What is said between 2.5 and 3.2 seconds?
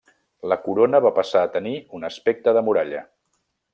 de muralla.